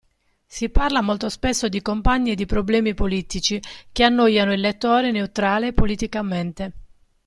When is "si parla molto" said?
0.47-1.29